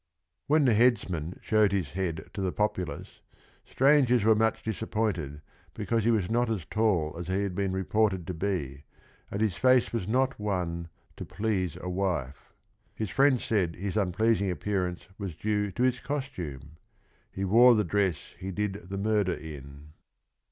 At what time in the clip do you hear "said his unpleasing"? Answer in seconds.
13.45-14.49